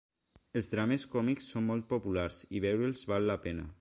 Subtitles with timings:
[0.61, 3.69] Els drames còmics són molt populars i veure'ls val la pena.